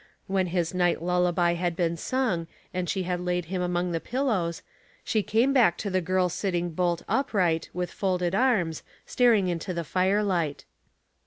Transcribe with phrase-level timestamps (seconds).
[0.25, 2.65] When his night lullaby had been 314 Household Puzzles.
[2.65, 4.63] sung and she had laid him among the pillows,
[5.03, 9.83] she came back to the girl sitting bolt upright, with folded arms, staring into the
[9.83, 10.65] firelight.